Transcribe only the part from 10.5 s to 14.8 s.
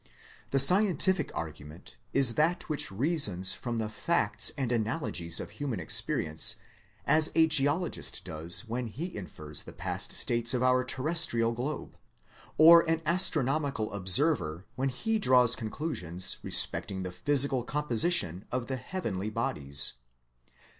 of our terrestrial globe, or an astronomical observer